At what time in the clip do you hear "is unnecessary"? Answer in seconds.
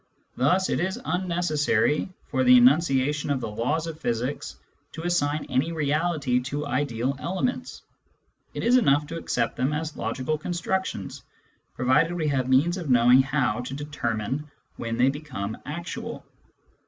0.79-2.09